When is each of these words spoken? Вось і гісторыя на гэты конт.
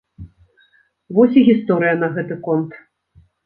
Вось 1.19 1.37
і 1.43 1.45
гісторыя 1.49 1.95
на 2.03 2.11
гэты 2.19 2.41
конт. 2.51 2.71